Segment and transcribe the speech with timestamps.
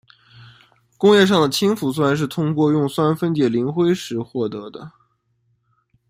[0.97, 4.93] 工业上的氢氟酸是通过用酸分解磷灰石获得的。